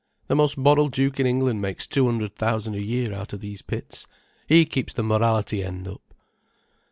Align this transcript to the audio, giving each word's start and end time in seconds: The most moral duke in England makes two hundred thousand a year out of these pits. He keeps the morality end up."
The 0.29 0.35
most 0.35 0.57
moral 0.57 0.89
duke 0.89 1.19
in 1.19 1.27
England 1.27 1.61
makes 1.61 1.85
two 1.85 2.07
hundred 2.07 2.35
thousand 2.35 2.73
a 2.73 2.81
year 2.81 3.13
out 3.13 3.33
of 3.33 3.39
these 3.39 3.61
pits. 3.61 4.07
He 4.47 4.65
keeps 4.65 4.93
the 4.93 5.03
morality 5.03 5.63
end 5.63 5.87
up." 5.87 6.15